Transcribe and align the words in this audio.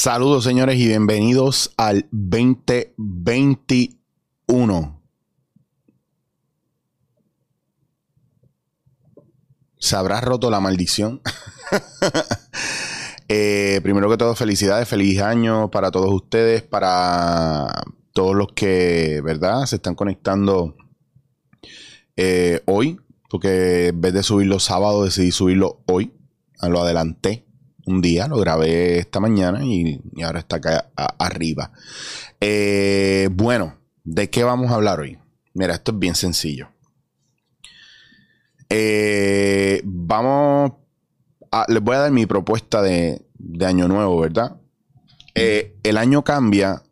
Saludos 0.00 0.44
señores 0.44 0.78
y 0.78 0.86
bienvenidos 0.86 1.74
al 1.76 2.06
2021. 2.12 5.02
¿Se 9.76 9.96
habrá 9.96 10.20
roto 10.20 10.50
la 10.50 10.60
maldición? 10.60 11.20
Eh, 13.30 13.80
primero 13.82 14.08
que 14.08 14.16
todo, 14.16 14.34
felicidades, 14.34 14.88
feliz 14.88 15.20
año 15.20 15.70
para 15.70 15.90
todos 15.90 16.10
ustedes, 16.10 16.62
para 16.62 17.68
todos 18.14 18.34
los 18.34 18.54
que, 18.54 19.20
¿verdad? 19.22 19.66
Se 19.66 19.76
están 19.76 19.94
conectando 19.94 20.74
eh, 22.16 22.62
hoy, 22.64 22.98
porque 23.28 23.88
en 23.88 24.00
vez 24.00 24.14
de 24.14 24.22
subirlo 24.22 24.58
sábado 24.60 25.04
decidí 25.04 25.30
subirlo 25.30 25.82
hoy, 25.86 26.14
lo 26.62 26.80
adelanté 26.80 27.47
un 27.88 28.02
día, 28.02 28.28
lo 28.28 28.36
grabé 28.36 28.98
esta 28.98 29.18
mañana 29.18 29.64
y, 29.64 30.00
ahora 30.22 30.40
está 30.40 30.56
acá 30.56 30.90
arriba. 31.18 31.72
Eh, 32.40 33.28
bueno, 33.32 33.78
¿de 34.04 34.28
qué 34.28 34.44
vamos 34.44 34.70
a 34.70 34.74
hablar 34.74 35.00
hoy? 35.00 35.18
Mira, 35.54 35.74
esto 35.74 35.92
es 35.92 35.98
bien 35.98 36.14
sencillo. 36.14 36.68
Eh, 38.68 39.80
vamos 39.84 40.72
a, 41.50 41.64
les 41.68 41.82
voy 41.82 41.96
a 41.96 42.00
dar 42.00 42.12
mi 42.12 42.26
propuesta 42.26 42.82
de, 42.82 43.24
año 43.64 43.88
nuevo, 43.88 44.20
¿verdad? 44.20 44.60
Eh, 45.34 45.78
el 45.82 45.96
año 45.96 46.22
cambia, 46.22 46.82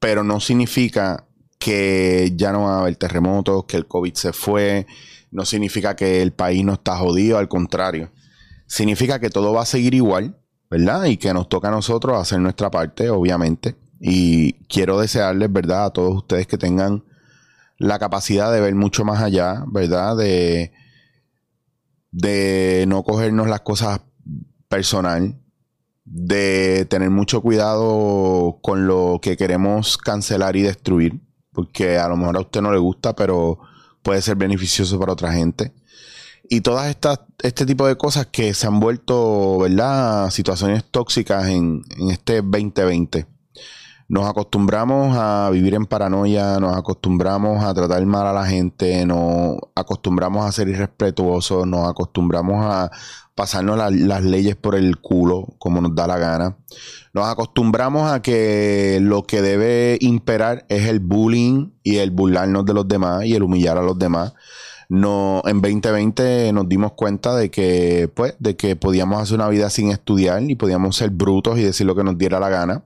pero 0.00 0.24
no 0.24 0.40
significa 0.40 1.28
que 1.58 2.32
ya 2.34 2.50
no 2.50 2.62
va 2.62 2.78
a 2.78 2.80
haber 2.80 2.96
terremotos, 2.96 3.66
que 3.66 3.76
el 3.76 3.86
COVID 3.86 4.14
se 4.14 4.32
fue, 4.32 4.86
no 5.30 5.44
significa 5.44 5.94
que 5.94 6.22
el 6.22 6.32
país 6.32 6.64
no 6.64 6.74
está 6.74 6.96
jodido, 6.96 7.38
al 7.38 7.48
contrario 7.48 8.10
significa 8.66 9.18
que 9.18 9.30
todo 9.30 9.52
va 9.52 9.62
a 9.62 9.66
seguir 9.66 9.94
igual, 9.94 10.38
¿verdad? 10.70 11.04
Y 11.04 11.16
que 11.16 11.32
nos 11.32 11.48
toca 11.48 11.68
a 11.68 11.72
nosotros 11.72 12.18
hacer 12.18 12.40
nuestra 12.40 12.70
parte, 12.70 13.10
obviamente. 13.10 13.76
Y 14.00 14.54
quiero 14.66 14.98
desearles, 14.98 15.52
¿verdad? 15.52 15.86
A 15.86 15.90
todos 15.90 16.16
ustedes 16.16 16.46
que 16.46 16.58
tengan 16.58 17.04
la 17.78 17.98
capacidad 17.98 18.52
de 18.52 18.60
ver 18.60 18.74
mucho 18.74 19.04
más 19.04 19.22
allá, 19.22 19.64
¿verdad? 19.66 20.16
De, 20.16 20.72
de 22.10 22.84
no 22.88 23.02
cogernos 23.02 23.48
las 23.48 23.60
cosas 23.60 24.00
personal, 24.68 25.40
de 26.04 26.86
tener 26.88 27.10
mucho 27.10 27.40
cuidado 27.40 28.58
con 28.62 28.86
lo 28.86 29.20
que 29.22 29.36
queremos 29.36 29.96
cancelar 29.96 30.56
y 30.56 30.62
destruir, 30.62 31.20
porque 31.52 31.98
a 31.98 32.08
lo 32.08 32.16
mejor 32.16 32.36
a 32.36 32.40
usted 32.40 32.60
no 32.60 32.72
le 32.72 32.78
gusta, 32.78 33.14
pero 33.14 33.58
puede 34.02 34.20
ser 34.22 34.36
beneficioso 34.36 34.98
para 34.98 35.12
otra 35.12 35.32
gente 35.32 35.72
y 36.48 36.60
todas 36.60 36.88
estas, 36.88 37.20
este 37.42 37.66
tipo 37.66 37.86
de 37.86 37.96
cosas 37.96 38.26
que 38.26 38.54
se 38.54 38.66
han 38.66 38.80
vuelto, 38.80 39.58
¿verdad? 39.58 40.30
Situaciones 40.30 40.84
tóxicas 40.84 41.48
en, 41.48 41.82
en 41.98 42.10
este 42.10 42.42
2020. 42.42 43.26
Nos 44.06 44.28
acostumbramos 44.28 45.16
a 45.16 45.48
vivir 45.50 45.74
en 45.74 45.86
paranoia, 45.86 46.58
nos 46.60 46.76
acostumbramos 46.76 47.64
a 47.64 47.72
tratar 47.72 48.04
mal 48.04 48.26
a 48.26 48.34
la 48.34 48.44
gente, 48.44 49.06
nos 49.06 49.56
acostumbramos 49.74 50.44
a 50.44 50.52
ser 50.52 50.68
irrespetuosos, 50.68 51.66
nos 51.66 51.88
acostumbramos 51.88 52.66
a 52.66 52.90
pasarnos 53.34 53.78
las 53.92 54.22
leyes 54.22 54.56
por 54.56 54.74
el 54.74 54.98
culo 55.00 55.46
como 55.58 55.80
nos 55.80 55.94
da 55.94 56.06
la 56.06 56.18
gana. 56.18 56.58
Nos 57.14 57.26
acostumbramos 57.26 58.12
a 58.12 58.20
que 58.20 58.98
lo 59.00 59.22
que 59.22 59.40
debe 59.40 59.96
imperar 60.00 60.66
es 60.68 60.86
el 60.86 61.00
bullying 61.00 61.70
y 61.82 61.96
el 61.96 62.10
burlarnos 62.10 62.66
de 62.66 62.74
los 62.74 62.86
demás 62.86 63.24
y 63.24 63.34
el 63.34 63.42
humillar 63.42 63.78
a 63.78 63.82
los 63.82 63.98
demás 63.98 64.34
no, 64.94 65.42
en 65.44 65.60
2020 65.60 66.52
nos 66.52 66.68
dimos 66.68 66.92
cuenta 66.92 67.34
de 67.34 67.50
que, 67.50 68.08
pues, 68.14 68.36
de 68.38 68.56
que 68.56 68.76
podíamos 68.76 69.20
hacer 69.20 69.34
una 69.34 69.48
vida 69.48 69.68
sin 69.68 69.90
estudiar 69.90 70.42
y 70.48 70.54
podíamos 70.54 70.94
ser 70.94 71.10
brutos 71.10 71.58
y 71.58 71.64
decir 71.64 71.84
lo 71.84 71.96
que 71.96 72.04
nos 72.04 72.16
diera 72.16 72.38
la 72.38 72.48
gana. 72.48 72.84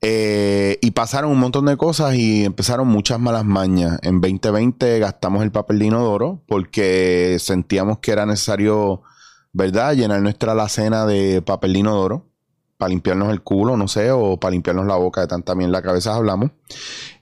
Eh, 0.00 0.78
y 0.80 0.92
pasaron 0.92 1.30
un 1.30 1.38
montón 1.38 1.66
de 1.66 1.76
cosas 1.76 2.14
y 2.14 2.46
empezaron 2.46 2.88
muchas 2.88 3.20
malas 3.20 3.44
mañas. 3.44 3.98
En 4.02 4.22
2020 4.22 4.98
gastamos 4.98 5.42
el 5.42 5.52
papel 5.52 5.78
de 5.78 5.86
inodoro 5.86 6.42
porque 6.46 7.36
sentíamos 7.38 7.98
que 7.98 8.12
era 8.12 8.24
necesario, 8.24 9.02
¿verdad?, 9.52 9.94
llenar 9.94 10.22
nuestra 10.22 10.52
alacena 10.52 11.04
de 11.04 11.42
papel 11.42 11.74
de 11.74 11.78
inodoro 11.80 12.26
para 12.78 12.88
limpiarnos 12.88 13.30
el 13.30 13.42
culo, 13.42 13.76
no 13.76 13.88
sé, 13.88 14.10
o 14.10 14.40
para 14.40 14.52
limpiarnos 14.52 14.86
la 14.86 14.96
boca 14.96 15.20
de 15.20 15.26
tanta 15.26 15.54
bien 15.54 15.70
la 15.70 15.82
cabeza 15.82 16.14
hablamos. 16.14 16.50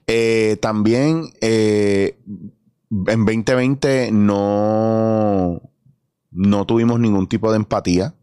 Eh, 0.07 0.57
también 0.61 1.33
eh, 1.41 2.17
en 3.07 3.25
2020 3.25 4.11
no, 4.11 5.61
no 6.31 6.65
tuvimos 6.65 6.99
ningún 6.99 7.27
tipo 7.27 7.51
de 7.51 7.57
empatía. 7.57 8.13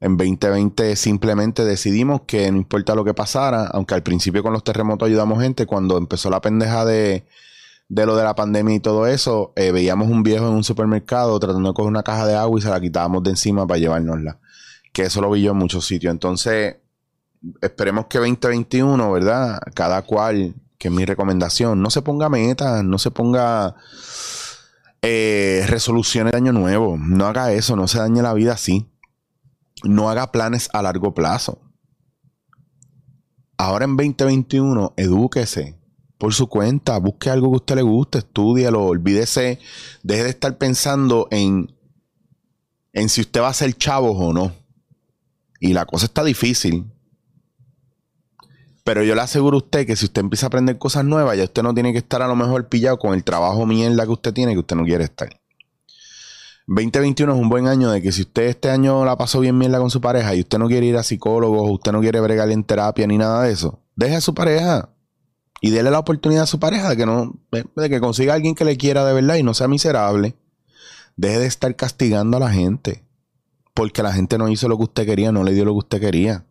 En 0.00 0.16
2020 0.16 0.94
simplemente 0.94 1.64
decidimos 1.64 2.22
que 2.22 2.50
no 2.52 2.58
importa 2.58 2.94
lo 2.94 3.04
que 3.04 3.14
pasara, 3.14 3.66
aunque 3.66 3.94
al 3.94 4.02
principio 4.02 4.42
con 4.42 4.52
los 4.52 4.62
terremotos 4.62 5.08
ayudamos 5.08 5.42
gente, 5.42 5.66
cuando 5.66 5.98
empezó 5.98 6.30
la 6.30 6.40
pendeja 6.40 6.84
de, 6.84 7.26
lo 7.88 8.14
de 8.14 8.22
la 8.22 8.34
pandemia 8.34 8.76
y 8.76 8.80
todo 8.80 9.06
eso, 9.08 9.52
eh, 9.56 9.72
veíamos 9.72 10.08
un 10.08 10.22
viejo 10.22 10.46
en 10.46 10.54
un 10.54 10.62
supermercado 10.62 11.38
tratando 11.40 11.70
de 11.70 11.74
coger 11.74 11.88
una 11.88 12.04
caja 12.04 12.26
de 12.26 12.36
agua 12.36 12.58
y 12.58 12.62
se 12.62 12.70
la 12.70 12.80
quitábamos 12.80 13.24
de 13.24 13.30
encima 13.30 13.66
para 13.66 13.80
llevárnosla. 13.80 14.38
Que 14.92 15.02
eso 15.02 15.20
lo 15.20 15.30
vi 15.30 15.42
yo 15.42 15.50
en 15.50 15.58
muchos 15.58 15.84
sitios. 15.84 16.12
Entonces, 16.12 16.76
esperemos 17.60 18.06
que 18.06 18.18
2021, 18.18 19.10
¿verdad? 19.10 19.60
Cada 19.74 20.02
cual 20.02 20.54
que 20.78 20.88
es 20.88 20.94
mi 20.94 21.04
recomendación, 21.04 21.82
no 21.82 21.90
se 21.90 22.02
ponga 22.02 22.28
metas, 22.28 22.84
no 22.84 22.98
se 22.98 23.10
ponga 23.10 23.74
eh, 25.02 25.64
resoluciones 25.66 26.32
de 26.32 26.38
año 26.38 26.52
nuevo, 26.52 26.96
no 26.98 27.26
haga 27.26 27.52
eso, 27.52 27.76
no 27.76 27.88
se 27.88 27.98
dañe 27.98 28.22
la 28.22 28.34
vida 28.34 28.52
así, 28.52 28.86
no 29.82 30.08
haga 30.08 30.32
planes 30.32 30.68
a 30.72 30.82
largo 30.82 31.14
plazo. 31.14 31.60
Ahora 33.56 33.84
en 33.84 33.96
2021, 33.96 34.94
edúquese 34.96 35.76
por 36.16 36.34
su 36.34 36.48
cuenta, 36.48 36.98
busque 36.98 37.30
algo 37.30 37.50
que 37.50 37.54
a 37.54 37.56
usted 37.56 37.74
le 37.76 37.82
guste, 37.82 38.18
estudialo, 38.18 38.84
olvídese, 38.84 39.58
deje 40.02 40.24
de 40.24 40.30
estar 40.30 40.58
pensando 40.58 41.26
en, 41.30 41.74
en 42.92 43.08
si 43.08 43.20
usted 43.20 43.40
va 43.40 43.48
a 43.48 43.54
ser 43.54 43.76
chavo 43.76 44.10
o 44.10 44.32
no. 44.32 44.52
Y 45.60 45.72
la 45.72 45.86
cosa 45.86 46.06
está 46.06 46.22
difícil. 46.22 46.92
Pero 48.88 49.02
yo 49.02 49.14
le 49.14 49.20
aseguro 49.20 49.58
a 49.58 49.58
usted 49.58 49.86
que 49.86 49.96
si 49.96 50.06
usted 50.06 50.22
empieza 50.22 50.46
a 50.46 50.48
aprender 50.48 50.78
cosas 50.78 51.04
nuevas, 51.04 51.36
ya 51.36 51.44
usted 51.44 51.62
no 51.62 51.74
tiene 51.74 51.92
que 51.92 51.98
estar 51.98 52.22
a 52.22 52.26
lo 52.26 52.34
mejor 52.34 52.70
pillado 52.70 52.98
con 52.98 53.12
el 53.12 53.22
trabajo 53.22 53.66
mierda 53.66 54.06
que 54.06 54.12
usted 54.12 54.32
tiene, 54.32 54.54
que 54.54 54.60
usted 54.60 54.76
no 54.76 54.84
quiere 54.84 55.04
estar. 55.04 55.28
2021 56.68 57.34
es 57.34 57.38
un 57.38 57.50
buen 57.50 57.68
año 57.68 57.90
de 57.90 58.00
que 58.00 58.12
si 58.12 58.22
usted 58.22 58.44
este 58.44 58.70
año 58.70 59.04
la 59.04 59.18
pasó 59.18 59.40
bien 59.40 59.58
mierda 59.58 59.78
con 59.78 59.90
su 59.90 60.00
pareja 60.00 60.34
y 60.34 60.40
usted 60.40 60.56
no 60.56 60.68
quiere 60.68 60.86
ir 60.86 60.96
a 60.96 61.02
psicólogos, 61.02 61.70
usted 61.70 61.92
no 61.92 62.00
quiere 62.00 62.18
bregar 62.20 62.50
en 62.50 62.64
terapia 62.64 63.06
ni 63.06 63.18
nada 63.18 63.42
de 63.42 63.52
eso, 63.52 63.78
deje 63.94 64.16
a 64.16 64.20
su 64.22 64.32
pareja 64.32 64.88
y 65.60 65.68
déle 65.68 65.90
la 65.90 65.98
oportunidad 65.98 66.44
a 66.44 66.46
su 66.46 66.58
pareja 66.58 66.88
de 66.88 66.96
que 66.96 67.04
no 67.04 67.34
de 67.52 67.90
que 67.90 68.00
consiga 68.00 68.32
a 68.32 68.36
alguien 68.36 68.54
que 68.54 68.64
le 68.64 68.78
quiera 68.78 69.04
de 69.04 69.12
verdad 69.12 69.34
y 69.34 69.42
no 69.42 69.52
sea 69.52 69.68
miserable. 69.68 70.34
Deje 71.14 71.40
de 71.40 71.46
estar 71.46 71.76
castigando 71.76 72.38
a 72.38 72.40
la 72.40 72.50
gente 72.50 73.04
porque 73.74 74.02
la 74.02 74.14
gente 74.14 74.38
no 74.38 74.48
hizo 74.48 74.66
lo 74.66 74.78
que 74.78 74.84
usted 74.84 75.04
quería, 75.04 75.30
no 75.30 75.44
le 75.44 75.52
dio 75.52 75.66
lo 75.66 75.72
que 75.72 75.78
usted 75.80 76.00
quería. 76.00 76.46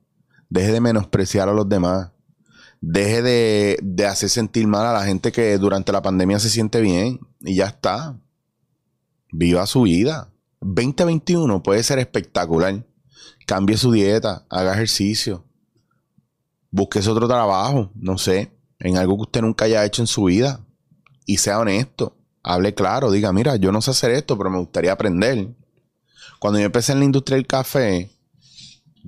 Deje 0.52 0.72
de 0.72 0.81
menospreciar 0.81 1.50
a 1.50 1.54
los 1.54 1.68
demás 1.68 2.12
deje 2.81 3.21
de, 3.21 4.05
hacer 4.05 4.29
sentir 4.29 4.67
mal 4.67 4.85
a 4.85 4.93
la 4.93 5.05
gente 5.05 5.31
que 5.31 5.57
durante 5.57 5.91
la 5.91 6.01
pandemia 6.01 6.39
se 6.39 6.50
siente 6.50 6.81
bien 6.81 7.19
y 7.41 7.56
ya 7.56 7.65
está. 7.65 8.19
Viva 9.31 9.65
su 9.65 9.83
vida. 9.83 10.31
2021 10.62 11.62
puede 11.63 11.83
ser 11.83 12.00
espectacular. 12.00 12.85
Cambie 13.45 13.77
su 13.77 13.91
dieta, 13.91 14.45
haga 14.50 14.74
ejercicio, 14.74 15.45
busque 16.69 17.00
otro 17.00 17.27
trabajo, 17.27 17.91
no 17.95 18.18
sé, 18.18 18.51
en 18.80 18.97
algo 18.97 19.15
que 19.15 19.21
usted 19.21 19.41
nunca 19.41 19.65
haya 19.65 19.85
hecho 19.85 20.01
en 20.01 20.07
su 20.07 20.25
vida 20.25 20.65
y 21.25 21.38
sea 21.38 21.59
honesto. 21.59 22.18
Hable 22.44 22.73
claro, 22.73 23.12
diga, 23.12 23.31
mira, 23.31 23.56
yo 23.56 23.71
no 23.71 23.81
sé 23.81 23.91
hacer 23.91 24.12
esto, 24.12 24.38
pero 24.38 24.50
me 24.50 24.59
gustaría 24.59 24.91
aprender. 24.91 25.56
Cuando 26.39 26.59
yo 26.59 26.65
empecé 26.65 26.91
en 26.91 27.00
la 27.00 27.06
industria 27.06 27.35
del 27.35 27.47
café, 27.47 28.12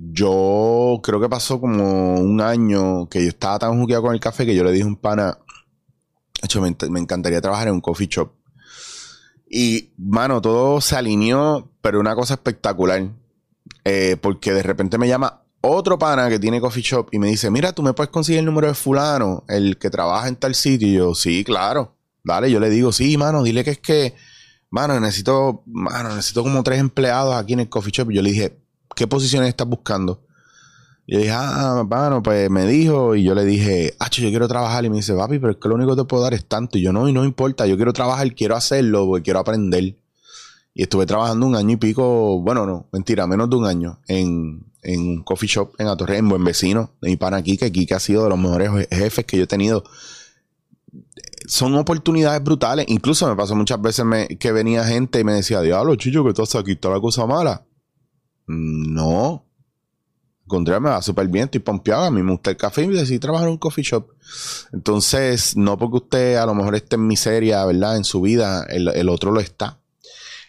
yo 0.02 1.00
creo 1.02 1.20
que 1.20 1.28
pasó 1.28 1.60
como 1.60 2.14
un 2.20 2.40
año 2.40 3.08
que 3.08 3.22
yo 3.22 3.28
estaba 3.28 3.58
tan 3.58 3.78
jugueado 3.78 4.04
con 4.04 4.14
el 4.14 4.20
café 4.20 4.46
que 4.46 4.54
yo 4.54 4.64
le 4.64 4.72
dije 4.72 4.84
a 4.84 4.88
un 4.88 4.96
pana, 4.96 5.38
hecho, 6.42 6.60
me, 6.62 6.68
encantaría 6.68 7.40
trabajar 7.40 7.68
en 7.68 7.74
un 7.74 7.80
coffee 7.80 8.08
shop. 8.08 8.32
Y, 9.48 9.92
mano, 9.98 10.40
todo 10.40 10.80
se 10.80 10.96
alineó, 10.96 11.70
pero 11.82 12.00
una 12.00 12.14
cosa 12.14 12.34
espectacular. 12.34 13.10
Eh, 13.84 14.16
porque 14.20 14.52
de 14.52 14.62
repente 14.62 14.98
me 14.98 15.08
llama 15.08 15.42
otro 15.60 15.98
pana 15.98 16.28
que 16.28 16.38
tiene 16.38 16.60
coffee 16.60 16.82
shop 16.82 17.08
y 17.12 17.18
me 17.18 17.28
dice, 17.28 17.50
mira, 17.50 17.72
tú 17.72 17.82
me 17.82 17.92
puedes 17.92 18.10
conseguir 18.10 18.38
el 18.40 18.46
número 18.46 18.68
de 18.68 18.74
fulano, 18.74 19.44
el 19.48 19.76
que 19.78 19.90
trabaja 19.90 20.28
en 20.28 20.36
tal 20.36 20.54
sitio. 20.54 20.88
Y 20.88 20.94
yo, 20.94 21.14
sí, 21.14 21.44
claro. 21.44 21.96
Dale, 22.24 22.50
yo 22.50 22.60
le 22.60 22.70
digo, 22.70 22.92
sí, 22.92 23.18
mano, 23.18 23.42
dile 23.42 23.64
que 23.64 23.72
es 23.72 23.78
que, 23.78 24.14
mano, 24.70 24.98
necesito, 24.98 25.62
mano, 25.66 26.10
necesito 26.10 26.42
como 26.42 26.62
tres 26.62 26.80
empleados 26.80 27.34
aquí 27.34 27.52
en 27.52 27.60
el 27.60 27.68
coffee 27.68 27.92
shop. 27.92 28.10
Y 28.12 28.14
yo 28.16 28.22
le 28.22 28.30
dije, 28.30 28.59
¿qué 28.94 29.06
posiciones 29.06 29.48
estás 29.48 29.66
buscando? 29.66 30.22
Y 31.06 31.14
yo 31.14 31.18
dije, 31.18 31.32
ah, 31.34 31.82
bueno, 31.86 32.22
pues 32.22 32.48
me 32.50 32.66
dijo, 32.66 33.16
y 33.16 33.24
yo 33.24 33.34
le 33.34 33.44
dije, 33.44 33.94
ah, 33.98 34.08
yo 34.10 34.28
quiero 34.28 34.46
trabajar. 34.46 34.84
Y 34.84 34.90
me 34.90 34.96
dice, 34.96 35.12
papi, 35.14 35.38
pero 35.40 35.52
es 35.52 35.58
que 35.58 35.68
lo 35.68 35.74
único 35.74 35.96
que 35.96 36.02
te 36.02 36.04
puedo 36.06 36.22
dar 36.22 36.34
es 36.34 36.46
tanto. 36.46 36.78
Y 36.78 36.82
yo, 36.82 36.92
no, 36.92 37.08
y 37.08 37.12
no 37.12 37.24
importa, 37.24 37.66
yo 37.66 37.74
quiero 37.76 37.92
trabajar, 37.92 38.32
quiero 38.34 38.54
hacerlo, 38.54 39.06
porque 39.06 39.24
quiero 39.24 39.40
aprender. 39.40 39.96
Y 40.72 40.82
estuve 40.82 41.06
trabajando 41.06 41.46
un 41.46 41.56
año 41.56 41.72
y 41.72 41.76
pico, 41.78 42.40
bueno, 42.40 42.64
no, 42.64 42.86
mentira, 42.92 43.26
menos 43.26 43.50
de 43.50 43.56
un 43.56 43.66
año, 43.66 43.98
en, 44.06 44.64
en 44.82 45.00
un 45.00 45.22
coffee 45.24 45.48
shop 45.48 45.72
en 45.78 45.88
Atorrey, 45.88 46.18
en 46.18 46.28
Buen 46.28 46.44
Vecino, 46.44 46.92
de 47.00 47.10
mi 47.10 47.16
pana 47.16 47.42
Kike. 47.42 47.72
Kike 47.72 47.94
ha 47.94 48.00
sido 48.00 48.22
de 48.22 48.30
los 48.30 48.38
mejores 48.38 48.70
jefes 48.90 49.24
que 49.24 49.36
yo 49.36 49.44
he 49.44 49.48
tenido. 49.48 49.82
Son 51.46 51.74
oportunidades 51.74 52.40
brutales. 52.44 52.86
Incluso 52.88 53.28
me 53.28 53.34
pasó 53.34 53.56
muchas 53.56 53.82
veces 53.82 54.04
que 54.38 54.52
venía 54.52 54.84
gente 54.84 55.18
y 55.18 55.24
me 55.24 55.32
decía, 55.32 55.60
diablo, 55.60 55.96
chicho, 55.96 56.22
que 56.22 56.30
estás 56.30 56.54
aquí, 56.54 56.72
está 56.72 56.88
la 56.88 57.00
cosa 57.00 57.26
mala. 57.26 57.66
No. 58.50 59.44
Contrario, 60.48 60.80
me 60.80 60.90
va 60.90 61.00
súper 61.00 61.28
bien, 61.28 61.44
estoy 61.44 61.60
pompeado. 61.60 62.04
A 62.04 62.10
mí 62.10 62.22
me 62.22 62.32
gusta 62.32 62.50
el 62.50 62.56
café 62.56 62.82
y 62.82 62.88
decidí 62.88 63.20
trabajar 63.20 63.46
en 63.46 63.52
un 63.52 63.58
coffee 63.58 63.84
shop. 63.84 64.08
Entonces, 64.72 65.56
no 65.56 65.78
porque 65.78 65.98
usted 65.98 66.36
a 66.36 66.46
lo 66.46 66.54
mejor 66.54 66.74
esté 66.74 66.96
en 66.96 67.06
miseria, 67.06 67.64
¿verdad? 67.64 67.96
En 67.96 68.04
su 68.04 68.20
vida, 68.20 68.66
el, 68.68 69.08
otro 69.08 69.30
lo 69.30 69.38
está. 69.38 69.78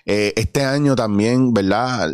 Eh, 0.05 0.33
este 0.35 0.63
año 0.63 0.95
también, 0.95 1.53
¿verdad? 1.53 2.09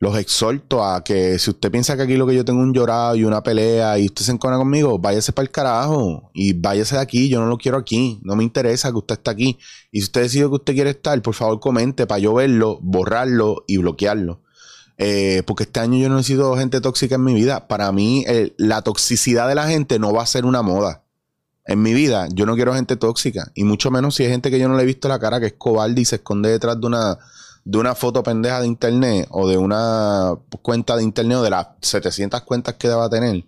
Los 0.00 0.16
exhorto 0.16 0.84
a 0.84 1.02
que 1.02 1.38
si 1.40 1.50
usted 1.50 1.72
piensa 1.72 1.96
que 1.96 2.02
aquí 2.02 2.16
lo 2.16 2.26
que 2.26 2.34
yo 2.34 2.44
tengo 2.44 2.60
un 2.60 2.72
llorado 2.72 3.16
y 3.16 3.24
una 3.24 3.42
pelea 3.42 3.98
y 3.98 4.06
usted 4.06 4.24
se 4.24 4.30
encona 4.30 4.56
conmigo, 4.56 4.98
váyase 4.98 5.32
para 5.32 5.44
el 5.44 5.50
carajo 5.50 6.30
y 6.34 6.52
váyase 6.52 6.94
de 6.94 7.00
aquí. 7.02 7.28
Yo 7.28 7.40
no 7.40 7.46
lo 7.46 7.58
quiero 7.58 7.78
aquí. 7.78 8.20
No 8.22 8.36
me 8.36 8.44
interesa 8.44 8.90
que 8.92 8.98
usted 8.98 9.14
esté 9.16 9.30
aquí. 9.30 9.58
Y 9.90 9.98
si 9.98 10.04
usted 10.04 10.22
decide 10.22 10.44
que 10.44 10.54
usted 10.54 10.74
quiere 10.74 10.90
estar, 10.90 11.20
por 11.20 11.34
favor 11.34 11.58
comente 11.58 12.06
para 12.06 12.20
yo 12.20 12.34
verlo, 12.34 12.78
borrarlo 12.80 13.64
y 13.66 13.78
bloquearlo. 13.78 14.40
Eh, 14.98 15.42
porque 15.46 15.64
este 15.64 15.80
año 15.80 15.98
yo 15.98 16.08
no 16.08 16.16
necesito 16.16 16.56
gente 16.56 16.80
tóxica 16.80 17.16
en 17.16 17.24
mi 17.24 17.34
vida. 17.34 17.66
Para 17.66 17.90
mí, 17.90 18.24
la 18.56 18.82
toxicidad 18.82 19.48
de 19.48 19.56
la 19.56 19.66
gente 19.66 19.98
no 19.98 20.12
va 20.12 20.22
a 20.22 20.26
ser 20.26 20.44
una 20.44 20.62
moda. 20.62 21.02
En 21.64 21.82
mi 21.82 21.92
vida, 21.92 22.28
yo 22.32 22.46
no 22.46 22.54
quiero 22.54 22.72
gente 22.72 22.96
tóxica. 22.96 23.50
Y 23.54 23.64
mucho 23.64 23.90
menos 23.90 24.14
si 24.14 24.22
es 24.22 24.30
gente 24.30 24.50
que 24.50 24.60
yo 24.60 24.68
no 24.68 24.76
le 24.76 24.84
he 24.84 24.86
visto 24.86 25.08
la 25.08 25.18
cara, 25.18 25.40
que 25.40 25.46
es 25.46 25.54
cobarde 25.58 26.00
y 26.00 26.04
se 26.04 26.16
esconde 26.16 26.50
detrás 26.50 26.80
de 26.80 26.86
una, 26.86 27.18
de 27.68 27.76
una 27.76 27.94
foto 27.94 28.22
pendeja 28.22 28.62
de 28.62 28.66
internet 28.66 29.28
o 29.30 29.46
de 29.46 29.58
una 29.58 30.32
cuenta 30.62 30.96
de 30.96 31.02
internet 31.02 31.36
o 31.36 31.42
de 31.42 31.50
las 31.50 31.66
700 31.82 32.40
cuentas 32.40 32.76
que 32.76 32.88
deba 32.88 33.10
tener. 33.10 33.44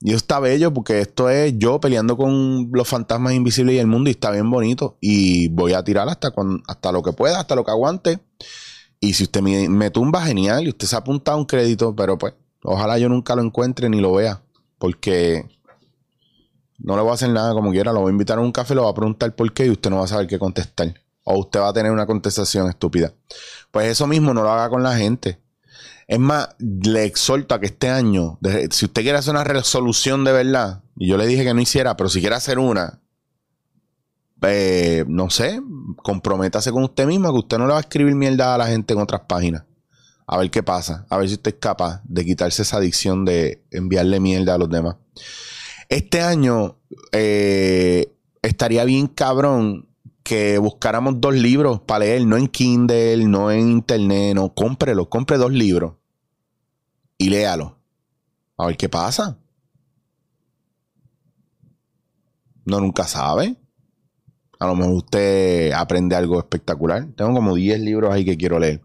Y 0.00 0.14
está 0.14 0.40
bello 0.40 0.74
porque 0.74 1.00
esto 1.00 1.30
es 1.30 1.56
yo 1.56 1.78
peleando 1.78 2.16
con 2.16 2.70
los 2.72 2.88
fantasmas 2.88 3.34
invisibles 3.34 3.76
y 3.76 3.78
el 3.78 3.86
mundo 3.86 4.10
y 4.10 4.14
está 4.14 4.32
bien 4.32 4.50
bonito. 4.50 4.98
Y 5.00 5.46
voy 5.50 5.74
a 5.74 5.84
tirar 5.84 6.08
hasta, 6.08 6.32
hasta 6.66 6.90
lo 6.90 7.04
que 7.04 7.12
pueda, 7.12 7.38
hasta 7.38 7.54
lo 7.54 7.64
que 7.64 7.70
aguante. 7.70 8.18
Y 8.98 9.12
si 9.12 9.22
usted 9.22 9.40
me, 9.42 9.90
tumba, 9.90 10.22
genial. 10.22 10.64
Y 10.64 10.70
usted 10.70 10.88
se 10.88 10.96
ha 10.96 10.98
apuntado 10.98 11.38
un 11.38 11.44
crédito, 11.44 11.94
pero 11.94 12.18
pues, 12.18 12.34
ojalá 12.64 12.98
yo 12.98 13.08
nunca 13.08 13.36
lo 13.36 13.42
encuentre 13.42 13.88
ni 13.88 14.00
lo 14.00 14.12
vea. 14.14 14.42
Porque 14.78 15.46
no 16.78 16.96
le 16.96 17.02
voy 17.02 17.12
a 17.12 17.14
hacer 17.14 17.30
nada 17.30 17.52
como 17.52 17.70
quiera. 17.70 17.92
Lo 17.92 18.00
voy 18.00 18.08
a 18.08 18.12
invitar 18.12 18.38
a 18.38 18.40
un 18.40 18.50
café, 18.50 18.74
lo 18.74 18.82
voy 18.82 18.90
a 18.90 18.94
preguntar 18.94 19.36
por 19.36 19.52
qué 19.52 19.66
y 19.66 19.70
usted 19.70 19.88
no 19.88 19.98
va 19.98 20.06
a 20.06 20.08
saber 20.08 20.26
qué 20.26 20.40
contestar. 20.40 21.01
O 21.24 21.38
usted 21.38 21.60
va 21.60 21.68
a 21.68 21.72
tener 21.72 21.92
una 21.92 22.06
contestación 22.06 22.68
estúpida. 22.68 23.12
Pues 23.70 23.86
eso 23.86 24.06
mismo 24.06 24.34
no 24.34 24.42
lo 24.42 24.50
haga 24.50 24.68
con 24.68 24.82
la 24.82 24.96
gente. 24.96 25.40
Es 26.08 26.18
más, 26.18 26.48
le 26.58 27.04
exhorto 27.04 27.54
a 27.54 27.60
que 27.60 27.66
este 27.66 27.88
año, 27.88 28.38
si 28.70 28.86
usted 28.86 29.02
quiere 29.02 29.18
hacer 29.18 29.32
una 29.32 29.44
resolución 29.44 30.24
de 30.24 30.32
verdad, 30.32 30.82
y 30.96 31.08
yo 31.08 31.16
le 31.16 31.26
dije 31.26 31.44
que 31.44 31.54
no 31.54 31.60
hiciera, 31.60 31.96
pero 31.96 32.10
si 32.10 32.20
quiere 32.20 32.34
hacer 32.34 32.58
una, 32.58 33.00
eh, 34.42 35.04
no 35.06 35.30
sé, 35.30 35.60
comprométase 35.96 36.72
con 36.72 36.82
usted 36.84 37.06
mismo 37.06 37.32
que 37.32 37.38
usted 37.38 37.58
no 37.58 37.66
le 37.66 37.72
va 37.72 37.78
a 37.78 37.82
escribir 37.82 38.14
mierda 38.14 38.54
a 38.54 38.58
la 38.58 38.66
gente 38.66 38.92
en 38.92 39.00
otras 39.00 39.22
páginas. 39.28 39.64
A 40.26 40.36
ver 40.38 40.50
qué 40.50 40.62
pasa. 40.62 41.06
A 41.08 41.18
ver 41.18 41.28
si 41.28 41.34
usted 41.34 41.54
es 41.54 41.60
capaz 41.60 42.00
de 42.04 42.24
quitarse 42.24 42.62
esa 42.62 42.78
adicción 42.78 43.24
de 43.24 43.64
enviarle 43.70 44.18
mierda 44.18 44.54
a 44.54 44.58
los 44.58 44.68
demás. 44.68 44.96
Este 45.88 46.20
año 46.20 46.78
eh, 47.12 48.12
estaría 48.40 48.84
bien 48.84 49.08
cabrón 49.08 49.88
que 50.22 50.58
buscáramos 50.58 51.20
dos 51.20 51.34
libros 51.34 51.80
para 51.80 52.00
leer, 52.00 52.26
no 52.26 52.36
en 52.36 52.48
Kindle, 52.48 53.26
no 53.26 53.50
en 53.50 53.70
internet, 53.70 54.34
no, 54.34 54.54
cómprelo, 54.54 55.08
compre 55.08 55.36
dos 55.36 55.52
libros 55.52 55.94
y 57.18 57.30
léalo. 57.30 57.78
A 58.56 58.66
ver 58.66 58.76
qué 58.76 58.88
pasa. 58.88 59.38
No 62.64 62.80
nunca 62.80 63.04
sabe. 63.04 63.56
A 64.58 64.66
lo 64.66 64.76
mejor 64.76 64.94
usted 64.94 65.72
aprende 65.72 66.14
algo 66.14 66.38
espectacular. 66.38 67.06
Tengo 67.16 67.32
como 67.34 67.54
10 67.54 67.80
libros 67.80 68.12
ahí 68.12 68.24
que 68.24 68.36
quiero 68.36 68.60
leer. 68.60 68.80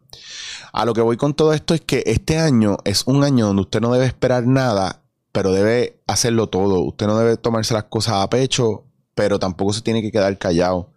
A 0.73 0.85
lo 0.85 0.93
que 0.93 1.01
voy 1.01 1.17
con 1.17 1.35
todo 1.35 1.53
esto 1.53 1.73
es 1.73 1.81
que 1.81 2.03
este 2.07 2.37
año 2.37 2.77
es 2.83 3.05
un 3.05 3.23
año 3.23 3.47
donde 3.47 3.61
usted 3.63 3.81
no 3.81 3.93
debe 3.93 4.05
esperar 4.05 4.47
nada, 4.47 5.03
pero 5.31 5.51
debe 5.51 6.01
hacerlo 6.07 6.47
todo. 6.47 6.81
Usted 6.81 7.05
no 7.05 7.17
debe 7.17 7.37
tomarse 7.37 7.75
las 7.75 7.83
cosas 7.85 8.15
a 8.15 8.29
pecho, 8.29 8.85
pero 9.13 9.37
tampoco 9.39 9.73
se 9.73 9.81
tiene 9.81 10.01
que 10.01 10.11
quedar 10.11 10.37
callado. 10.39 10.93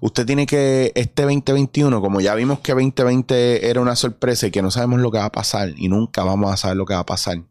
Usted 0.00 0.26
tiene 0.26 0.46
que, 0.46 0.92
este 0.94 1.22
2021, 1.22 2.00
como 2.00 2.20
ya 2.20 2.34
vimos 2.34 2.60
que 2.60 2.72
2020 2.72 3.70
era 3.70 3.80
una 3.80 3.96
sorpresa 3.96 4.46
y 4.46 4.50
que 4.50 4.62
no 4.62 4.70
sabemos 4.70 5.00
lo 5.00 5.10
que 5.10 5.18
va 5.18 5.26
a 5.26 5.32
pasar 5.32 5.70
y 5.76 5.88
nunca 5.88 6.24
vamos 6.24 6.52
a 6.52 6.56
saber 6.56 6.76
lo 6.76 6.86
que 6.86 6.94
va 6.94 7.00
a 7.00 7.06
pasar 7.06 7.42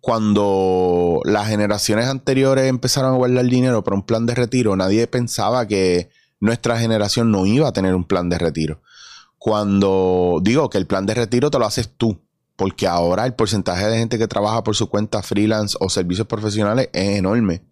cuando 0.00 1.20
las 1.24 1.48
generaciones 1.48 2.06
anteriores 2.06 2.66
empezaron 2.66 3.12
a 3.12 3.16
guardar 3.16 3.44
dinero 3.44 3.84
para 3.84 3.96
un 3.96 4.02
plan 4.02 4.26
de 4.26 4.34
retiro, 4.34 4.74
nadie 4.76 5.06
pensaba 5.06 5.66
que 5.66 6.08
nuestra 6.40 6.78
generación 6.78 7.30
no 7.30 7.44
iba 7.46 7.68
a 7.68 7.72
tener 7.72 7.94
un 7.94 8.04
plan 8.04 8.28
de 8.30 8.38
retiro. 8.38 8.80
Cuando 9.38 10.40
digo 10.42 10.70
que 10.70 10.78
el 10.78 10.86
plan 10.86 11.06
de 11.06 11.14
retiro 11.14 11.50
te 11.50 11.58
lo 11.58 11.66
haces 11.66 11.90
tú, 11.96 12.18
porque 12.56 12.86
ahora 12.86 13.26
el 13.26 13.34
porcentaje 13.34 13.86
de 13.86 13.98
gente 13.98 14.18
que 14.18 14.28
trabaja 14.28 14.64
por 14.64 14.74
su 14.74 14.88
cuenta 14.88 15.22
freelance 15.22 15.76
o 15.80 15.88
servicios 15.88 16.26
profesionales 16.26 16.88
es 16.92 17.18
enorme. 17.18 17.62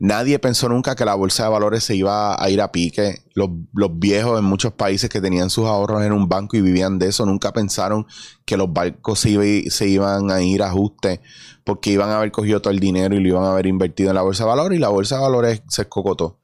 Nadie 0.00 0.38
pensó 0.38 0.68
nunca 0.68 0.94
que 0.94 1.04
la 1.04 1.14
bolsa 1.14 1.44
de 1.44 1.48
valores 1.50 1.82
se 1.82 1.96
iba 1.96 2.40
a 2.42 2.50
ir 2.50 2.60
a 2.60 2.70
pique. 2.70 3.22
Los, 3.34 3.50
viejos 3.94 4.38
en 4.38 4.44
muchos 4.44 4.72
países 4.72 5.10
que 5.10 5.20
tenían 5.20 5.50
sus 5.50 5.66
ahorros 5.66 6.02
en 6.04 6.12
un 6.12 6.28
banco 6.28 6.56
y 6.56 6.60
vivían 6.60 6.98
de 6.98 7.08
eso, 7.08 7.26
nunca 7.26 7.52
pensaron 7.52 8.06
que 8.44 8.56
los 8.56 8.72
bancos 8.72 9.18
se, 9.20 9.70
se 9.70 9.88
iban 9.88 10.30
a 10.30 10.42
ir 10.42 10.62
a 10.62 10.68
ajuste 10.68 11.20
porque 11.64 11.90
iban 11.90 12.10
a 12.10 12.18
haber 12.18 12.30
cogido 12.30 12.62
todo 12.62 12.72
el 12.72 12.80
dinero 12.80 13.14
y 13.14 13.20
lo 13.20 13.28
iban 13.28 13.44
a 13.44 13.52
haber 13.52 13.66
invertido 13.66 14.10
en 14.10 14.16
la 14.16 14.22
bolsa 14.22 14.44
de 14.44 14.48
valores 14.48 14.78
y 14.78 14.80
la 14.80 14.88
bolsa 14.88 15.16
de 15.16 15.22
valores 15.22 15.62
se 15.68 15.82
escocotó. 15.82 16.38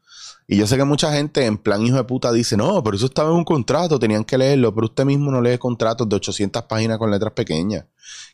Y 0.47 0.59
yo 0.59 0.67
sé 0.67 0.77
que 0.77 0.85
mucha 0.85 1.11
gente 1.13 1.47
en 1.47 1.57
plan 1.57 1.83
hijo 1.83 1.97
de 1.97 2.05
puta 2.05 2.31
dice, 2.31 2.57
no, 2.57 2.83
pero 2.83 2.97
eso 2.97 3.07
estaba 3.07 3.31
en 3.31 3.37
un 3.37 3.45
contrato, 3.45 3.99
tenían 3.99 4.25
que 4.25 4.37
leerlo, 4.37 4.75
pero 4.75 4.87
usted 4.87 5.07
mismo 5.07 5.31
no 5.31 5.41
lee 5.41 5.57
contratos 5.57 6.07
de 6.09 6.17
800 6.17 6.65
páginas 6.65 6.99
con 6.99 7.11
letras 7.11 7.33
pequeñas. 7.33 7.87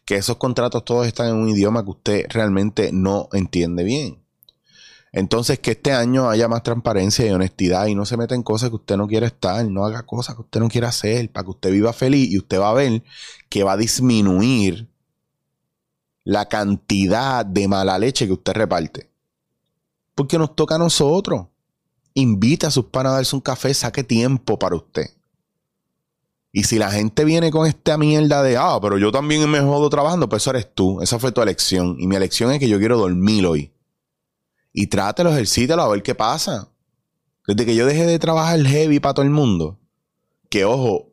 Que 0.04 0.16
esos 0.16 0.36
contratos 0.36 0.84
todos 0.84 1.06
están 1.06 1.28
en 1.28 1.36
un 1.36 1.48
idioma 1.48 1.84
que 1.84 1.90
usted 1.90 2.26
realmente 2.30 2.90
no 2.92 3.28
entiende 3.32 3.84
bien. 3.84 4.24
Entonces, 5.12 5.58
que 5.58 5.72
este 5.72 5.92
año 5.92 6.30
haya 6.30 6.46
más 6.46 6.62
transparencia 6.62 7.26
y 7.26 7.30
honestidad 7.30 7.86
y 7.86 7.94
no 7.94 8.06
se 8.06 8.16
meta 8.16 8.36
en 8.36 8.44
cosas 8.44 8.70
que 8.70 8.76
usted 8.76 8.96
no 8.96 9.08
quiere 9.08 9.26
estar, 9.26 9.64
no 9.66 9.84
haga 9.84 10.04
cosas 10.04 10.36
que 10.36 10.42
usted 10.42 10.60
no 10.60 10.68
quiere 10.68 10.86
hacer, 10.86 11.30
para 11.32 11.44
que 11.44 11.50
usted 11.50 11.72
viva 11.72 11.92
feliz 11.92 12.30
y 12.30 12.38
usted 12.38 12.60
va 12.60 12.70
a 12.70 12.74
ver 12.74 13.02
que 13.48 13.64
va 13.64 13.72
a 13.72 13.76
disminuir 13.76 14.88
la 16.24 16.46
cantidad 16.46 17.44
de 17.44 17.66
mala 17.66 17.98
leche 17.98 18.26
que 18.26 18.34
usted 18.34 18.52
reparte. 18.52 19.10
Porque 20.14 20.38
nos 20.38 20.54
toca 20.54 20.76
a 20.76 20.78
nosotros. 20.78 21.46
Invita 22.14 22.68
a 22.68 22.70
sus 22.70 22.86
panas 22.86 23.12
a 23.12 23.16
darse 23.16 23.34
un 23.34 23.42
café, 23.42 23.74
saque 23.74 24.04
tiempo 24.04 24.58
para 24.58 24.76
usted. 24.76 25.10
Y 26.52 26.64
si 26.64 26.78
la 26.78 26.90
gente 26.90 27.24
viene 27.24 27.50
con 27.50 27.66
esta 27.66 27.96
mierda 27.96 28.42
de, 28.42 28.56
ah, 28.56 28.78
pero 28.82 28.98
yo 28.98 29.10
también 29.10 29.48
me 29.48 29.60
jodo 29.60 29.88
trabajando, 29.88 30.28
pues 30.28 30.42
eso 30.42 30.50
eres 30.50 30.72
tú. 30.72 31.00
Esa 31.00 31.18
fue 31.18 31.32
tu 31.32 31.40
elección. 31.40 31.96
Y 31.98 32.06
mi 32.06 32.16
elección 32.16 32.52
es 32.52 32.58
que 32.58 32.68
yo 32.68 32.78
quiero 32.78 32.98
dormir 32.98 33.46
hoy 33.46 33.72
y 34.72 34.86
trátelo, 34.86 35.30
ejercítalo 35.30 35.82
a 35.82 35.88
ver 35.88 36.02
qué 36.02 36.14
pasa. 36.14 36.68
Desde 37.46 37.66
que 37.66 37.74
yo 37.74 37.86
dejé 37.86 38.06
de 38.06 38.18
trabajar 38.18 38.60
heavy 38.64 39.00
para 39.00 39.14
todo 39.14 39.24
el 39.24 39.30
mundo, 39.30 39.78
que 40.48 40.64
ojo, 40.64 41.10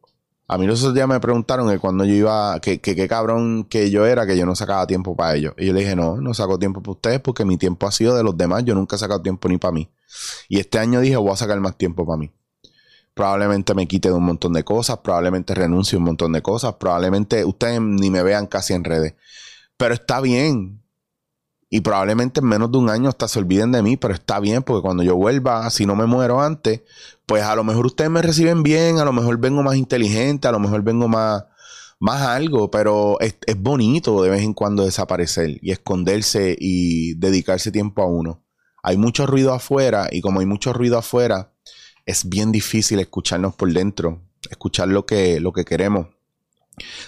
a 0.49 0.57
mí 0.57 0.65
los 0.65 0.79
otros 0.79 0.93
días 0.93 1.07
me 1.07 1.19
preguntaron 1.19 1.69
que 1.69 1.77
cuando 1.77 2.05
yo 2.05 2.13
iba, 2.13 2.59
que 2.61 2.79
qué 2.79 3.07
cabrón 3.07 3.65
que 3.65 3.89
yo 3.89 4.05
era, 4.05 4.25
que 4.25 4.37
yo 4.37 4.45
no 4.45 4.55
sacaba 4.55 4.87
tiempo 4.87 5.15
para 5.15 5.35
ellos. 5.35 5.53
Y 5.57 5.65
yo 5.65 5.73
le 5.73 5.81
dije, 5.81 5.95
no, 5.95 6.21
no 6.21 6.33
saco 6.33 6.57
tiempo 6.57 6.81
para 6.81 6.91
ustedes 6.93 7.19
porque 7.19 7.43
mi 7.43 7.57
tiempo 7.57 7.85
ha 7.85 7.91
sido 7.91 8.15
de 8.15 8.23
los 8.23 8.37
demás, 8.37 8.63
yo 8.63 8.73
nunca 8.73 8.95
he 8.95 8.99
sacado 8.99 9.21
tiempo 9.21 9.49
ni 9.49 9.57
para 9.57 9.73
mí. 9.73 9.89
Y 10.47 10.59
este 10.59 10.79
año 10.79 11.01
dije, 11.01 11.17
voy 11.17 11.31
a 11.31 11.35
sacar 11.35 11.59
más 11.59 11.77
tiempo 11.77 12.05
para 12.05 12.17
mí. 12.17 12.31
Probablemente 13.13 13.73
me 13.73 13.87
quite 13.87 14.09
de 14.09 14.15
un 14.15 14.23
montón 14.23 14.53
de 14.53 14.63
cosas, 14.63 14.99
probablemente 14.99 15.53
renuncie 15.53 15.97
a 15.97 15.99
un 15.99 16.05
montón 16.05 16.31
de 16.31 16.41
cosas, 16.41 16.75
probablemente 16.75 17.43
ustedes 17.43 17.81
ni 17.81 18.09
me 18.09 18.23
vean 18.23 18.47
casi 18.47 18.73
en 18.73 18.83
redes. 18.83 19.15
Pero 19.75 19.95
está 19.95 20.21
bien, 20.21 20.81
y 21.69 21.81
probablemente 21.81 22.39
en 22.39 22.47
menos 22.47 22.71
de 22.71 22.77
un 22.77 22.89
año 22.89 23.09
hasta 23.09 23.27
se 23.27 23.39
olviden 23.39 23.71
de 23.71 23.81
mí, 23.81 23.97
pero 23.97 24.13
está 24.13 24.39
bien 24.39 24.63
porque 24.63 24.81
cuando 24.81 25.03
yo 25.03 25.15
vuelva, 25.15 25.69
si 25.69 25.85
no 25.85 25.95
me 25.95 26.05
muero 26.05 26.41
antes, 26.41 26.81
pues 27.25 27.43
a 27.43 27.55
lo 27.55 27.63
mejor 27.63 27.87
ustedes 27.87 28.09
me 28.09 28.21
reciben 28.21 28.63
bien, 28.63 28.99
a 28.99 29.05
lo 29.05 29.11
mejor 29.11 29.37
vengo 29.37 29.63
más 29.63 29.75
inteligente, 29.75 30.47
a 30.47 30.51
lo 30.51 30.59
mejor 30.59 30.81
vengo 30.81 31.09
más, 31.09 31.43
más 31.99 32.21
algo, 32.21 32.71
pero 32.71 33.19
es, 33.19 33.37
es 33.45 33.61
bonito 33.61 34.21
de 34.23 34.29
vez 34.29 34.43
en 34.43 34.53
cuando 34.53 34.85
desaparecer 34.85 35.57
y 35.61 35.71
esconderse 35.71 36.55
y 36.57 37.15
dedicarse 37.15 37.71
tiempo 37.71 38.01
a 38.01 38.05
uno. 38.05 38.43
Hay 38.81 38.97
mucho 38.97 39.25
ruido 39.25 39.53
afuera 39.53 40.07
y 40.09 40.21
como 40.21 40.39
hay 40.39 40.45
mucho 40.45 40.71
ruido 40.71 40.97
afuera, 40.97 41.51
es 42.05 42.29
bien 42.29 42.53
difícil 42.53 42.99
escucharnos 42.99 43.55
por 43.55 43.73
dentro, 43.73 44.21
escuchar 44.49 44.87
lo 44.87 45.05
que, 45.05 45.41
lo 45.41 45.51
que 45.51 45.65
queremos. 45.65 46.07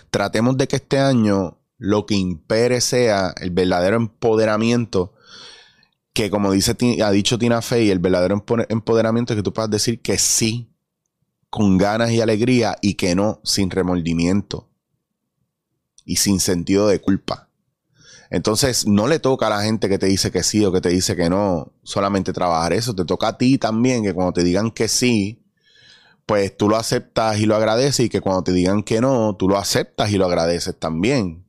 Tratemos 0.09 0.57
de 0.57 0.67
que 0.67 0.77
este 0.77 0.99
año 0.99 1.58
lo 1.79 2.05
que 2.05 2.15
impere 2.15 2.81
sea 2.81 3.33
el 3.41 3.49
verdadero 3.51 3.97
empoderamiento 3.97 5.13
que 6.13 6.29
como 6.29 6.51
dice, 6.51 6.75
ha 7.03 7.11
dicho 7.11 7.39
Tina 7.39 7.61
Fey, 7.61 7.89
el 7.89 7.99
verdadero 7.99 8.43
empoderamiento 8.69 9.33
es 9.33 9.37
que 9.37 9.43
tú 9.43 9.53
puedas 9.53 9.71
decir 9.71 10.01
que 10.01 10.17
sí 10.17 10.69
con 11.49 11.77
ganas 11.77 12.11
y 12.11 12.21
alegría 12.21 12.75
y 12.81 12.95
que 12.95 13.15
no 13.15 13.39
sin 13.43 13.69
remordimiento. 13.71 14.67
y 16.05 16.17
sin 16.17 16.39
sentido 16.39 16.87
de 16.87 16.99
culpa. 17.01 17.49
Entonces, 18.31 18.87
no 18.87 19.07
le 19.07 19.19
toca 19.19 19.47
a 19.47 19.49
la 19.51 19.61
gente 19.61 19.89
que 19.89 19.99
te 19.99 20.07
dice 20.07 20.31
que 20.31 20.43
sí 20.43 20.65
o 20.65 20.71
que 20.71 20.81
te 20.81 20.89
dice 20.89 21.15
que 21.15 21.29
no 21.29 21.73
solamente 21.83 22.33
trabajar 22.33 22.73
eso. 22.73 22.95
Te 22.95 23.05
toca 23.05 23.29
a 23.29 23.37
ti 23.37 23.57
también 23.57 24.03
que 24.03 24.13
cuando 24.13 24.33
te 24.33 24.43
digan 24.43 24.71
que 24.71 24.87
sí, 24.87 25.43
pues 26.25 26.55
tú 26.57 26.69
lo 26.69 26.77
aceptas 26.77 27.39
y 27.39 27.45
lo 27.45 27.55
agradeces 27.55 28.05
y 28.05 28.09
que 28.09 28.21
cuando 28.21 28.43
te 28.43 28.53
digan 28.53 28.83
que 28.83 29.01
no, 29.01 29.35
tú 29.37 29.49
lo 29.49 29.57
aceptas 29.57 30.11
y 30.11 30.17
lo 30.17 30.25
agradeces 30.25 30.77
también. 30.79 31.45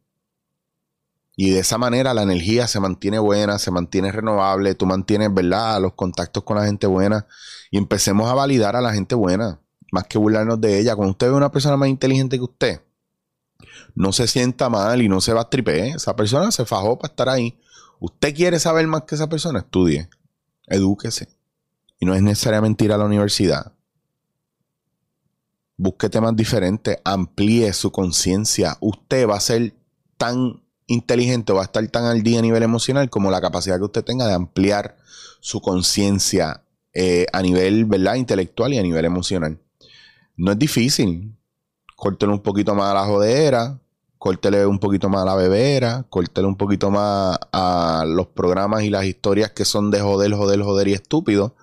Y 1.42 1.52
de 1.52 1.60
esa 1.60 1.78
manera 1.78 2.12
la 2.12 2.22
energía 2.22 2.68
se 2.68 2.80
mantiene 2.80 3.18
buena, 3.18 3.58
se 3.58 3.70
mantiene 3.70 4.12
renovable, 4.12 4.74
tú 4.74 4.84
mantienes, 4.84 5.32
¿verdad?, 5.32 5.80
los 5.80 5.94
contactos 5.94 6.44
con 6.44 6.58
la 6.58 6.66
gente 6.66 6.86
buena 6.86 7.26
y 7.70 7.78
empecemos 7.78 8.30
a 8.30 8.34
validar 8.34 8.76
a 8.76 8.82
la 8.82 8.92
gente 8.92 9.14
buena, 9.14 9.58
más 9.90 10.04
que 10.04 10.18
burlarnos 10.18 10.60
de 10.60 10.78
ella. 10.78 10.94
Cuando 10.94 11.12
usted 11.12 11.28
ve 11.28 11.32
una 11.32 11.50
persona 11.50 11.78
más 11.78 11.88
inteligente 11.88 12.36
que 12.36 12.44
usted, 12.44 12.82
no 13.94 14.12
se 14.12 14.26
sienta 14.26 14.68
mal 14.68 15.00
y 15.00 15.08
no 15.08 15.22
se 15.22 15.32
va 15.32 15.40
a 15.40 15.48
tripe. 15.48 15.88
Esa 15.92 16.14
persona 16.14 16.52
se 16.52 16.66
fajó 16.66 16.98
para 16.98 17.10
estar 17.10 17.30
ahí. 17.30 17.58
Usted 18.00 18.34
quiere 18.34 18.60
saber 18.60 18.86
más 18.86 19.04
que 19.04 19.14
esa 19.14 19.30
persona, 19.30 19.60
estudie, 19.60 20.10
edúquese. 20.66 21.30
Y 21.98 22.04
no 22.04 22.14
es 22.14 22.20
necesariamente 22.20 22.84
ir 22.84 22.92
a 22.92 22.98
la 22.98 23.06
universidad 23.06 23.72
busque 25.78 26.10
temas 26.10 26.36
diferentes, 26.36 26.98
amplíe 27.02 27.72
su 27.72 27.90
conciencia. 27.90 28.76
Usted 28.80 29.26
va 29.26 29.36
a 29.36 29.40
ser 29.40 29.72
tan 30.18 30.60
inteligente, 30.90 31.52
va 31.52 31.62
a 31.62 31.64
estar 31.64 31.86
tan 31.88 32.04
al 32.04 32.22
día 32.22 32.38
a 32.38 32.42
nivel 32.42 32.62
emocional 32.62 33.10
como 33.10 33.30
la 33.30 33.40
capacidad 33.40 33.78
que 33.78 33.84
usted 33.84 34.04
tenga 34.04 34.26
de 34.26 34.34
ampliar 34.34 34.96
su 35.40 35.60
conciencia 35.60 36.62
eh, 36.92 37.26
a 37.32 37.42
nivel 37.42 37.84
¿verdad? 37.84 38.16
intelectual 38.16 38.72
y 38.72 38.78
a 38.78 38.82
nivel 38.82 39.04
emocional. 39.04 39.58
No 40.36 40.52
es 40.52 40.58
difícil. 40.58 41.36
Córtele 41.96 42.32
un 42.32 42.40
poquito 42.40 42.74
más 42.74 42.90
a 42.90 42.94
la 42.94 43.04
jodera, 43.04 43.78
córtele 44.18 44.66
un 44.66 44.78
poquito 44.78 45.08
más 45.08 45.22
a 45.22 45.26
la 45.26 45.34
bebera, 45.34 46.06
córtele 46.08 46.46
un 46.46 46.56
poquito 46.56 46.90
más 46.90 47.38
a 47.52 48.04
los 48.06 48.28
programas 48.28 48.82
y 48.82 48.90
las 48.90 49.04
historias 49.04 49.50
que 49.50 49.64
son 49.64 49.90
de 49.90 50.00
joder, 50.00 50.32
joder, 50.32 50.62
joder 50.62 50.88
y 50.88 50.94
estúpido 50.94 51.54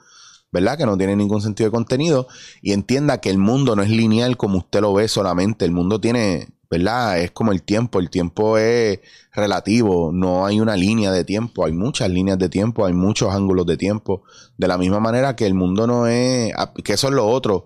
¿verdad? 0.51 0.77
Que 0.77 0.85
no 0.85 0.97
tiene 0.97 1.15
ningún 1.15 1.41
sentido 1.41 1.67
de 1.67 1.71
contenido 1.71 2.27
y 2.61 2.73
entienda 2.73 3.19
que 3.19 3.29
el 3.29 3.37
mundo 3.37 3.75
no 3.75 3.83
es 3.83 3.89
lineal 3.89 4.37
como 4.37 4.59
usted 4.59 4.81
lo 4.81 4.93
ve 4.93 5.07
solamente, 5.07 5.65
el 5.65 5.71
mundo 5.71 5.99
tiene, 5.99 6.47
¿verdad? 6.69 7.19
Es 7.19 7.31
como 7.31 7.51
el 7.51 7.63
tiempo, 7.63 7.99
el 7.99 8.09
tiempo 8.09 8.57
es 8.57 8.99
relativo, 9.33 10.11
no 10.13 10.45
hay 10.45 10.59
una 10.59 10.75
línea 10.75 11.11
de 11.11 11.23
tiempo, 11.23 11.65
hay 11.65 11.73
muchas 11.73 12.09
líneas 12.09 12.37
de 12.37 12.49
tiempo, 12.49 12.85
hay 12.85 12.93
muchos 12.93 13.33
ángulos 13.33 13.65
de 13.65 13.77
tiempo, 13.77 14.23
de 14.57 14.67
la 14.67 14.77
misma 14.77 14.99
manera 14.99 15.35
que 15.35 15.45
el 15.45 15.53
mundo 15.53 15.87
no 15.87 16.07
es, 16.07 16.53
que 16.83 16.93
eso 16.93 17.07
es 17.07 17.13
lo 17.13 17.27
otro, 17.27 17.65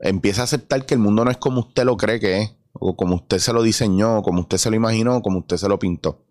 empieza 0.00 0.42
a 0.42 0.44
aceptar 0.44 0.86
que 0.86 0.94
el 0.94 1.00
mundo 1.00 1.24
no 1.24 1.30
es 1.30 1.36
como 1.36 1.60
usted 1.60 1.84
lo 1.84 1.96
cree 1.96 2.20
que 2.20 2.42
es, 2.42 2.54
o 2.72 2.96
como 2.96 3.16
usted 3.16 3.38
se 3.38 3.52
lo 3.52 3.62
diseñó, 3.62 4.22
como 4.22 4.40
usted 4.40 4.58
se 4.58 4.70
lo 4.70 4.76
imaginó, 4.76 5.22
como 5.22 5.40
usted 5.40 5.56
se 5.56 5.68
lo 5.68 5.78
pintó 5.78 6.24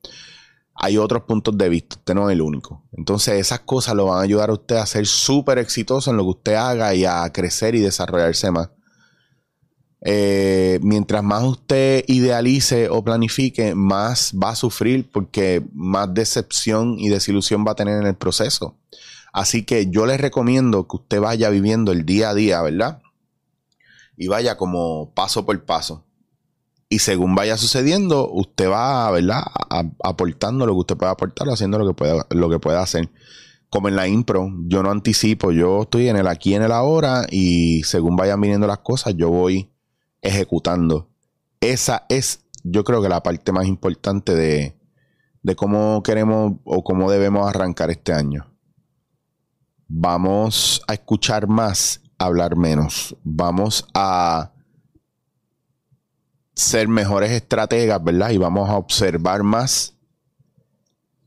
hay 0.83 0.97
otros 0.97 1.23
puntos 1.23 1.55
de 1.57 1.69
vista, 1.69 1.95
usted 1.97 2.15
no 2.15 2.27
es 2.27 2.33
el 2.33 2.41
único. 2.41 2.83
Entonces 2.93 3.35
esas 3.35 3.59
cosas 3.61 3.93
lo 3.95 4.05
van 4.05 4.17
a 4.19 4.21
ayudar 4.23 4.49
a 4.49 4.53
usted 4.53 4.77
a 4.77 4.85
ser 4.87 5.05
súper 5.05 5.59
exitoso 5.59 6.09
en 6.09 6.17
lo 6.17 6.23
que 6.23 6.29
usted 6.29 6.53
haga 6.55 6.95
y 6.95 7.05
a 7.05 7.29
crecer 7.31 7.75
y 7.75 7.79
desarrollarse 7.79 8.49
más. 8.49 8.71
Eh, 10.03 10.79
mientras 10.81 11.23
más 11.23 11.43
usted 11.43 12.03
idealice 12.07 12.89
o 12.89 13.03
planifique, 13.03 13.75
más 13.75 14.33
va 14.33 14.49
a 14.49 14.55
sufrir 14.55 15.09
porque 15.11 15.63
más 15.73 16.11
decepción 16.13 16.99
y 16.99 17.09
desilusión 17.09 17.63
va 17.67 17.73
a 17.73 17.75
tener 17.75 18.01
en 18.01 18.07
el 18.07 18.15
proceso. 18.15 18.77
Así 19.31 19.63
que 19.63 19.89
yo 19.89 20.05
les 20.05 20.19
recomiendo 20.19 20.87
que 20.87 20.97
usted 20.97 21.21
vaya 21.21 21.49
viviendo 21.49 21.91
el 21.91 22.05
día 22.05 22.31
a 22.31 22.33
día, 22.33 22.61
¿verdad? 22.61 23.01
Y 24.17 24.27
vaya 24.27 24.57
como 24.57 25.13
paso 25.13 25.45
por 25.45 25.63
paso. 25.63 26.03
Y 26.89 26.99
según 26.99 27.35
vaya 27.35 27.55
sucediendo, 27.55 28.29
usted 28.29 28.69
va, 28.69 29.09
¿verdad? 29.11 29.43
aportando 30.03 30.65
lo 30.65 30.73
que 30.73 30.79
usted 30.79 30.97
pueda 30.97 31.13
aportar, 31.13 31.47
haciendo 31.49 31.79
lo 31.79 31.87
que 31.87 31.93
pueda, 31.93 32.27
lo 32.29 32.49
que 32.49 32.59
pueda 32.59 32.81
hacer. 32.81 33.09
Como 33.69 33.87
en 33.87 33.95
la 33.95 34.07
impro, 34.09 34.51
yo 34.67 34.83
no 34.83 34.91
anticipo, 34.91 35.53
yo 35.53 35.83
estoy 35.83 36.09
en 36.09 36.17
el 36.17 36.27
aquí, 36.27 36.53
en 36.53 36.63
el 36.63 36.73
ahora, 36.73 37.25
y 37.31 37.83
según 37.83 38.17
vayan 38.17 38.41
viniendo 38.41 38.67
las 38.67 38.79
cosas, 38.79 39.15
yo 39.15 39.29
voy 39.29 39.71
ejecutando. 40.21 41.09
Esa 41.59 42.05
es, 42.09 42.45
yo 42.63 42.83
creo 42.83 43.01
que 43.01 43.09
la 43.09 43.23
parte 43.23 43.51
más 43.51 43.67
importante 43.67 44.35
de, 44.35 44.77
de 45.43 45.55
cómo 45.55 46.01
queremos 46.03 46.53
o 46.63 46.83
cómo 46.83 47.11
debemos 47.11 47.47
arrancar 47.47 47.89
este 47.91 48.13
año. 48.13 48.47
Vamos 49.87 50.81
a 50.87 50.93
escuchar 50.93 51.47
más, 51.47 52.01
hablar 52.17 52.55
menos. 52.55 53.15
Vamos 53.23 53.85
a 53.93 54.53
ser 56.55 56.87
mejores 56.87 57.31
estrategas, 57.31 58.03
¿verdad? 58.03 58.31
Y 58.31 58.37
vamos 58.37 58.69
a 58.69 58.77
observar 58.77 59.43
más 59.43 59.95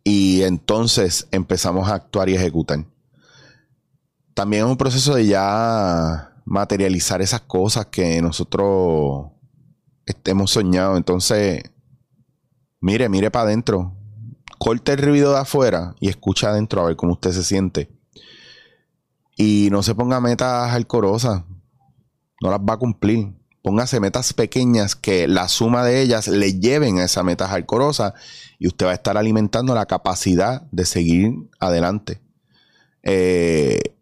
y 0.04 0.42
entonces 0.42 1.26
empezamos 1.30 1.88
a 1.88 1.94
actuar 1.94 2.28
y 2.28 2.36
ejecutar. 2.36 2.84
También 4.34 4.64
es 4.64 4.70
un 4.70 4.76
proceso 4.76 5.14
de 5.14 5.26
ya 5.26 6.33
materializar 6.44 7.22
esas 7.22 7.42
cosas 7.42 7.86
que 7.86 8.20
nosotros 8.22 9.30
hemos 10.24 10.50
soñado. 10.50 10.96
Entonces, 10.96 11.62
mire, 12.80 13.08
mire 13.08 13.30
para 13.30 13.46
adentro. 13.46 13.96
Corte 14.58 14.92
el 14.92 14.98
ruido 14.98 15.32
de 15.32 15.40
afuera 15.40 15.94
y 16.00 16.08
escucha 16.08 16.50
adentro 16.50 16.80
a 16.80 16.86
ver 16.86 16.96
cómo 16.96 17.12
usted 17.12 17.32
se 17.32 17.44
siente. 17.44 17.90
Y 19.36 19.68
no 19.70 19.82
se 19.82 19.94
ponga 19.94 20.20
metas 20.20 20.72
alcorosas. 20.72 21.42
No 22.40 22.50
las 22.50 22.60
va 22.60 22.74
a 22.74 22.78
cumplir 22.78 23.34
póngase 23.64 23.98
metas 23.98 24.34
pequeñas 24.34 24.94
que 24.94 25.26
la 25.26 25.48
suma 25.48 25.86
de 25.86 26.02
ellas 26.02 26.28
le 26.28 26.60
lleven 26.60 26.98
a 26.98 27.04
esa 27.04 27.22
meta 27.22 27.48
hardcoreosa 27.48 28.12
y 28.58 28.66
usted 28.66 28.84
va 28.84 28.90
a 28.90 28.94
estar 28.94 29.16
alimentando 29.16 29.74
la 29.74 29.86
capacidad 29.86 30.60
de 30.70 30.84
seguir 30.84 31.32
adelante. 31.58 32.20
Eh, 33.02 33.93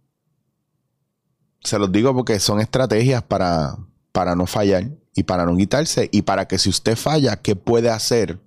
se 1.65 1.79
los 1.79 1.91
digo 1.93 2.15
porque 2.15 2.39
son 2.41 2.61
estrategias 2.61 3.23
para, 3.23 3.77
para 4.13 4.35
no 4.35 4.47
fallar 4.47 4.91
y 5.15 5.25
para 5.25 5.47
no 5.47 5.57
quitarse 5.57 6.09
y 6.13 6.23
para 6.23 6.47
que 6.47 6.59
si 6.59 6.71
usted 6.71 6.97
falla, 6.97 7.37
¿qué 7.37 7.57
puede 7.57 7.91
hacer 7.91 8.41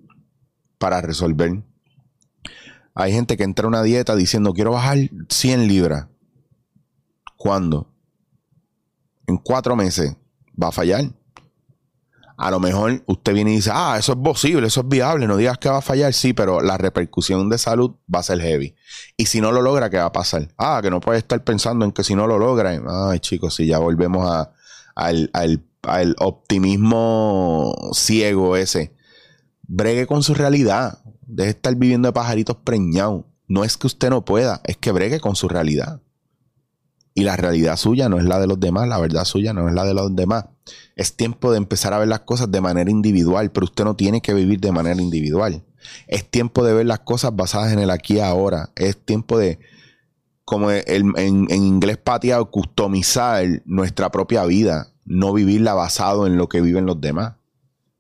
para 0.77 1.01
resolver? 1.01 1.63
Hay 2.93 3.12
gente 3.12 3.38
que 3.38 3.43
entra 3.43 3.65
a 3.65 3.69
una 3.69 3.84
dieta 3.84 4.15
diciendo 4.15 4.53
quiero 4.53 4.72
bajar 4.72 4.98
100 5.29 5.67
libras. 5.67 6.07
¿Cuándo? 7.38 7.93
En 9.27 9.38
cuatro 9.38 9.75
meses 9.75 10.15
va 10.62 10.69
a 10.69 10.72
fallar. 10.72 11.12
A 12.38 12.51
lo 12.51 12.60
mejor 12.60 13.01
usted 13.06 13.34
viene 13.34 13.54
y 13.54 13.56
dice, 13.56 13.72
ah, 13.74 13.96
eso 13.98 14.12
es 14.12 14.18
posible, 14.18 14.68
eso 14.68 14.82
es 14.82 14.88
viable, 14.89 15.25
no 15.25 15.38
digas 15.38 15.58
que 15.58 15.70
va 15.70 15.77
a 15.77 15.82
fallar, 15.82 16.13
sí, 16.13 16.34
pero 16.34 16.60
la 16.60 16.77
repercusión 16.77 17.50
de 17.50 17.58
salud 17.58 17.96
va 18.13 18.20
a 18.20 18.24
ser 18.24 18.42
heavy. 18.42 18.75
Y 19.15 19.27
si 19.27 19.39
no 19.39 19.51
lo 19.51 19.62
logra, 19.62 19.89
¿qué 19.89 19.98
va 19.98 20.06
a 20.06 20.12
pasar? 20.12 20.50
Ah, 20.58 20.80
que 20.82 20.89
no 20.89 21.00
puede 21.00 21.20
estar 21.20 21.42
pensando 21.44 21.86
en 21.86 21.94
que 21.94 22.04
si 22.04 22.13
no 22.13 22.27
lo 22.27 22.38
logra, 22.38 22.77
ay 23.12 23.20
chicos, 23.20 23.56
si 23.56 23.68
ya 23.68 23.80
volvemos 23.80 24.30
a, 24.30 24.51
al, 24.96 25.30
al 25.34 26.15
optimismo 26.20 27.74
ciego 27.94 28.58
ese. 28.58 28.94
Bregue 29.68 30.06
con 30.06 30.22
su 30.22 30.34
realidad, 30.34 31.00
deje 31.25 31.48
de 31.48 31.51
estar 31.51 31.75
viviendo 31.75 32.08
de 32.08 32.13
pajaritos 32.13 32.58
preñados. 32.58 33.24
No 33.48 33.63
es 33.63 33.77
que 33.77 33.88
usted 33.88 34.10
no 34.10 34.25
pueda, 34.25 34.62
es 34.63 34.77
que 34.77 34.92
bregue 34.92 35.20
con 35.20 35.36
su 35.36 35.48
realidad. 35.48 36.01
Y 37.13 37.24
la 37.24 37.38
realidad 37.38 37.77
suya 37.77 38.10
no 38.10 38.18
es 38.18 38.25
la 38.25 38.39
de 38.39 38.48
los 38.48 38.60
demás, 38.60 38.88
la 38.88 39.00
verdad 39.00 39.24
suya 39.24 39.54
no 39.54 39.70
es 39.70 39.74
la 39.74 39.86
de 39.86 39.94
los 39.94 40.15
demás. 40.15 40.46
Es 40.95 41.15
tiempo 41.15 41.51
de 41.51 41.57
empezar 41.57 41.93
a 41.93 42.00
ver 42.00 42.07
las 42.07 42.22
cosas 42.22 42.51
de 42.51 42.62
manera 42.62 42.89
individual, 42.89 43.51
pero 43.51 43.65
usted 43.65 43.84
no 43.84 43.95
tiene 43.95 44.22
que 44.22 44.34
vivir 44.34 44.60
de 44.60 44.72
manera 44.72 45.01
individual. 45.01 45.63
Es 46.07 46.29
tiempo 46.29 46.63
de 46.63 46.74
ver 46.74 46.86
las 46.86 47.00
cosas 47.00 47.36
basadas 47.36 47.72
en 47.74 47.79
el 47.79 47.89
aquí 47.89 48.15
y 48.15 48.19
ahora. 48.19 48.72
Es 48.75 48.98
tiempo 48.98 49.38
de, 49.38 49.60
como 50.43 50.72
en, 50.72 51.13
en, 51.17 51.51
inglés 51.51 51.98
pateado, 51.98 52.50
customizar 52.50 53.45
nuestra 53.65 54.10
propia 54.12 54.45
vida, 54.45 54.93
no 55.05 55.34
vivirla 55.34 55.74
basado 55.74 56.25
en 56.27 56.38
lo 56.38 56.50
que 56.50 56.62
viven 56.62 56.86
los 56.86 57.00
demás. 57.00 57.36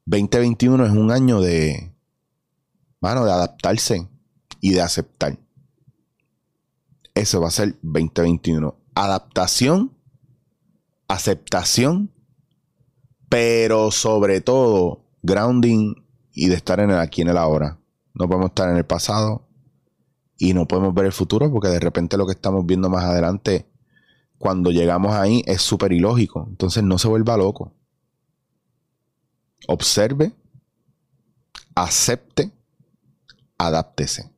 2021 0.05 0.85
es 0.85 0.91
un 0.91 1.11
año 1.11 1.41
de, 1.41 1.91
mano, 2.99 3.25
de 3.25 3.31
adaptarse 3.31 4.07
y 4.61 4.73
de 4.73 4.81
aceptar. 4.81 5.37
Eso 7.13 7.41
va 7.41 7.47
a 7.47 7.51
ser 7.51 7.75
2021 7.81 8.85
adaptación, 8.95 9.91
aceptación, 11.07 12.11
pero 13.29 13.91
sobre 13.91 14.41
todo 14.41 15.05
grounding 15.23 15.95
y 16.31 16.47
de 16.47 16.55
estar 16.55 16.79
en 16.79 16.91
el 16.91 16.99
aquí 16.99 17.21
en 17.21 17.29
el 17.29 17.37
ahora. 17.37 17.79
No 18.13 18.27
podemos 18.27 18.49
estar 18.49 18.69
en 18.69 18.77
el 18.77 18.85
pasado 18.85 19.47
y 20.37 20.53
no 20.53 20.67
podemos 20.67 20.93
ver 20.93 21.05
el 21.05 21.11
futuro 21.11 21.51
porque 21.51 21.69
de 21.69 21.79
repente 21.79 22.17
lo 22.17 22.25
que 22.25 22.33
estamos 22.33 22.65
viendo 22.65 22.89
más 22.89 23.05
adelante, 23.05 23.65
cuando 24.37 24.71
llegamos 24.71 25.13
ahí, 25.13 25.43
es 25.45 25.61
súper 25.61 25.93
ilógico. 25.93 26.45
Entonces 26.49 26.83
no 26.83 26.97
se 26.97 27.07
vuelva 27.07 27.37
loco. 27.37 27.73
Observe, 29.67 30.33
acepte, 31.73 32.51
adáptese. 33.57 34.34